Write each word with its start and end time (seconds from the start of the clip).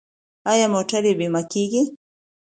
آیا 0.51 0.65
موټرې 0.73 1.11
بیمه 1.19 1.41
کیږي؟ 1.51 1.83